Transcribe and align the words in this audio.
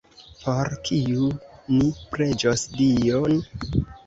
Por 0.43 0.71
kiu 0.87 1.27
ni 1.75 1.91
preĝos 2.17 2.65
Dion? 2.81 3.39